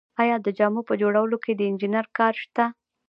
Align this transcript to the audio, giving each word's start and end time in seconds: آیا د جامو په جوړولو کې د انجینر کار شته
آیا 0.21 0.35
د 0.45 0.47
جامو 0.57 0.81
په 0.89 0.93
جوړولو 1.01 1.37
کې 1.43 1.51
د 1.55 1.61
انجینر 1.69 2.05
کار 2.17 2.33
شته 2.43 2.63